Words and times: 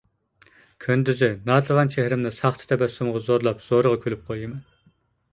كۈندۈزى 0.85 1.27
ناتىۋان 1.49 1.91
چېھرىمنى 1.95 2.31
ساختا 2.37 2.65
تەبەسسۇمغا 2.71 3.21
زورلاپ 3.27 3.61
زورىغا 3.67 4.01
كۈلۈپ 4.07 4.25
قويىمەن. 4.31 4.65